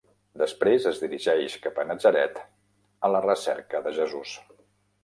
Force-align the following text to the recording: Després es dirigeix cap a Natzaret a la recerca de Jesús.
Després 0.41 0.87
es 0.91 1.01
dirigeix 1.03 1.57
cap 1.67 1.77
a 1.83 1.85
Natzaret 1.91 2.43
a 3.09 3.13
la 3.19 3.25
recerca 3.29 3.85
de 3.89 3.97
Jesús. 4.01 4.39